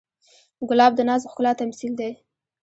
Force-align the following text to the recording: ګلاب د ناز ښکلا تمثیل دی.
ګلاب 0.69 0.91
د 0.95 0.99
ناز 1.09 1.21
ښکلا 1.31 1.51
تمثیل 1.61 1.93
دی. 2.01 2.11